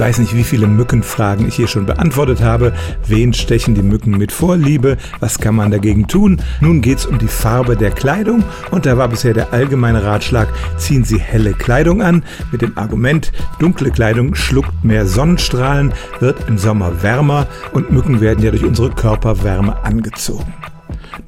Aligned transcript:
weiß 0.00 0.18
nicht, 0.18 0.34
wie 0.34 0.44
viele 0.44 0.66
Mückenfragen 0.66 1.46
ich 1.46 1.56
hier 1.56 1.68
schon 1.68 1.84
beantwortet 1.84 2.40
habe. 2.40 2.72
Wen 3.06 3.34
stechen 3.34 3.74
die 3.74 3.82
Mücken 3.82 4.16
mit 4.16 4.32
Vorliebe? 4.32 4.96
Was 5.20 5.38
kann 5.38 5.54
man 5.54 5.70
dagegen 5.70 6.08
tun? 6.08 6.40
Nun 6.62 6.80
geht's 6.80 7.04
um 7.04 7.18
die 7.18 7.28
Farbe 7.28 7.76
der 7.76 7.90
Kleidung 7.90 8.42
und 8.70 8.86
da 8.86 8.96
war 8.96 9.08
bisher 9.08 9.34
der 9.34 9.52
allgemeine 9.52 10.02
Ratschlag, 10.02 10.48
ziehen 10.78 11.04
Sie 11.04 11.20
helle 11.20 11.52
Kleidung 11.52 12.00
an 12.00 12.24
mit 12.50 12.62
dem 12.62 12.78
Argument, 12.78 13.30
dunkle 13.58 13.90
Kleidung 13.90 14.34
schluckt 14.34 14.82
mehr 14.82 15.06
Sonnenstrahlen, 15.06 15.92
wird 16.18 16.48
im 16.48 16.56
Sommer 16.56 17.02
wärmer 17.02 17.46
und 17.72 17.92
Mücken 17.92 18.22
werden 18.22 18.42
ja 18.42 18.50
durch 18.50 18.64
unsere 18.64 18.90
Körperwärme 18.90 19.84
angezogen. 19.84 20.54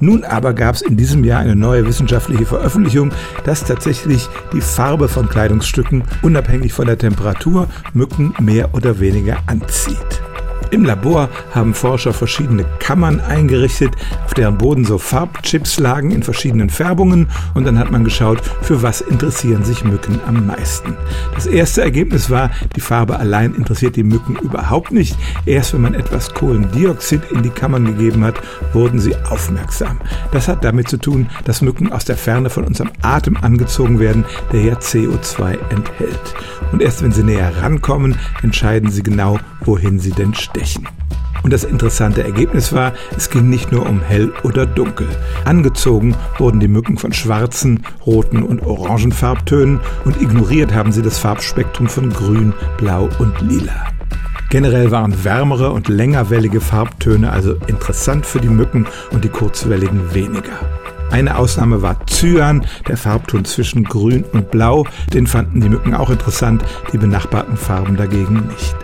Nun 0.01 0.25
aber 0.25 0.55
gab 0.55 0.75
es 0.75 0.83
in 0.83 0.97
diesem 0.97 1.25
Jahr 1.25 1.41
eine 1.41 1.57
neue 1.57 1.87
wissenschaftliche 1.87 2.47
Veröffentlichung, 2.47 3.13
dass 3.45 3.65
tatsächlich 3.65 4.29
die 4.53 4.61
Farbe 4.61 5.09
von 5.09 5.29
Kleidungsstücken 5.29 6.05
unabhängig 6.23 6.73
von 6.73 6.87
der 6.87 6.99
Temperatur 6.99 7.69
Mücken 7.93 8.35
mehr 8.41 8.75
oder 8.75 9.01
weniger 9.01 9.39
anzieht. 9.47 10.22
Im 10.73 10.87
Labor 10.87 11.29
haben 11.55 11.75
Forscher 11.75 12.15
verschiedene 12.15 12.65
Kammern 12.79 13.21
eingerichtet, 13.21 13.91
auf 14.25 14.33
deren 14.33 14.57
Boden 14.57 14.87
so 14.87 14.97
Farbchips 14.97 15.79
lagen 15.79 16.11
in 16.11 16.23
verschiedenen 16.23 16.71
Färbungen 16.71 17.29
und 17.53 17.67
dann 17.67 17.79
hat 17.79 17.91
man 17.91 18.05
geschaut, 18.05 18.41
für 18.63 18.83
was 18.83 19.03
interessieren 19.03 19.65
sich 19.65 19.85
Mücken 19.85 20.19
am 20.27 20.47
meisten. 20.47 20.97
Das 21.35 21.45
erste 21.45 21.83
Ergebnis 21.83 22.31
war, 22.31 22.51
die 22.75 22.81
Farbe 22.81 23.19
allein 23.19 23.55
interessiert 23.55 23.97
die 23.97 24.03
Mücken 24.03 24.37
überhaupt 24.37 24.93
nicht. 24.93 25.15
Erst 25.45 25.75
wenn 25.75 25.83
man 25.83 25.93
etwas 25.93 26.33
Kohlendioxid 26.33 27.21
in 27.31 27.43
die 27.43 27.51
Kammern 27.51 27.85
gegeben 27.85 28.25
hat, 28.25 28.41
wurden 28.73 28.99
sie 28.99 29.15
aufmerksam. 29.29 30.01
Das 30.31 30.49
hat 30.49 30.65
damit 30.65 30.89
zu 30.89 30.97
tun, 30.97 31.29
dass 31.45 31.61
Mücken 31.61 31.93
aus 31.93 32.07
der 32.07 32.17
Ferne 32.17 32.49
von 32.49 32.65
unserem 32.65 32.93
Atem 33.03 33.37
angezogen 33.37 34.01
werden, 34.01 34.25
der 34.53 34.63
ja 34.63 34.75
CO2 34.77 35.59
enthält. 35.69 36.35
Und 36.73 36.81
erst 36.81 37.03
wenn 37.03 37.13
sie 37.13 37.25
näher 37.25 37.53
rankommen, 37.61 38.17
entscheiden 38.43 38.91
sie 38.91 39.03
genau, 39.03 39.39
wohin 39.61 39.99
sie 39.99 40.13
denn 40.13 40.35
stechen. 40.63 40.89
Und 41.43 41.53
das 41.53 41.65
interessante 41.65 42.23
Ergebnis 42.23 42.73
war, 42.73 42.93
es 43.17 43.29
ging 43.29 43.49
nicht 43.49 43.73
nur 43.73 43.89
um 43.89 44.01
hell 44.01 44.33
oder 44.45 44.65
dunkel. 44.65 45.09
Angezogen 45.45 46.15
wurden 46.39 46.61
die 46.61 46.69
Mücken 46.69 46.99
von 46.99 47.13
schwarzen, 47.13 47.85
roten 48.07 48.45
und 48.45 48.63
orangen 48.63 49.11
Farbtönen 49.11 49.81
und 50.05 50.23
ignoriert 50.23 50.73
haben 50.73 50.93
sie 50.93 51.03
das 51.03 51.19
Farbspektrum 51.19 51.89
von 51.89 52.11
grün, 52.11 52.53
blau 52.79 53.09
und 53.19 53.41
lila. 53.41 53.89
Generell 54.51 54.93
waren 54.93 55.25
wärmere 55.25 55.73
und 55.73 55.89
längerwellige 55.89 56.61
Farbtöne 56.61 57.33
also 57.33 57.55
interessant 57.67 58.25
für 58.25 58.39
die 58.39 58.51
Mücken 58.51 58.87
und 59.11 59.25
die 59.25 59.31
kurzwelligen 59.31 60.15
weniger. 60.15 60.61
Eine 61.11 61.37
Ausnahme 61.37 61.83
war 61.83 62.07
Cyan, 62.07 62.65
der 62.87 62.97
Farbton 62.97 63.45
zwischen 63.45 63.85
Grün 63.85 64.25
und 64.33 64.51
Blau. 64.51 64.87
Den 65.13 65.27
fanden 65.27 65.61
die 65.61 65.69
Mücken 65.69 65.95
auch 65.95 66.11
interessant, 66.11 66.65
die 66.93 66.99
benachbarten 66.99 67.57
Farben 67.57 67.97
dagegen 67.97 68.47
nicht. 68.47 68.82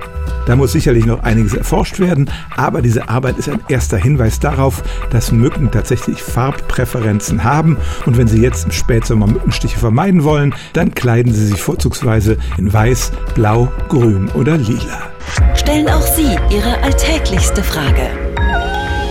Da 0.49 0.57
muss 0.57 0.73
sicherlich 0.73 1.05
noch 1.05 1.23
einiges 1.25 1.53
erforscht 1.53 2.01
werden, 2.01 2.31
aber 2.57 2.81
diese 2.81 3.11
Arbeit 3.11 3.37
ist 3.37 3.51
ein 3.51 3.61
erster 3.69 3.99
Hinweis 3.99 4.41
darauf, 4.41 4.83
dass 5.11 5.31
Mücken 5.31 5.71
tatsächlich 5.71 6.23
Farbpräferenzen 6.23 7.45
haben 7.45 7.77
und 8.07 8.17
wenn 8.17 8.29
sie 8.29 8.41
jetzt 8.41 8.65
im 8.65 8.73
Spätsommer 8.73 9.27
Mückenstiche 9.27 9.79
vermeiden 9.79 10.25
wollen, 10.25 10.55
dann 10.73 10.95
kleiden 10.95 11.35
sie 11.35 11.49
sich 11.49 11.61
vorzugsweise 11.61 12.39
in 12.57 12.73
weiß, 12.73 13.13
blau, 13.35 13.71
grün 13.91 14.31
oder 14.31 14.57
lila. 14.57 15.11
Stellen 15.55 15.91
auch 15.91 16.01
Sie 16.01 16.39
Ihre 16.49 16.83
alltäglichste 16.83 17.63
Frage 17.63 18.09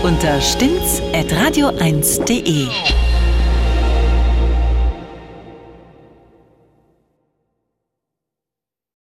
unter 0.02 0.40
stimmt's@radio1.de. 0.40 2.66